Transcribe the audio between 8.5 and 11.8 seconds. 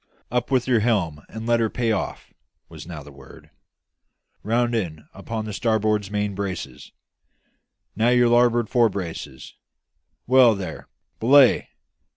fore braces; well there; belay!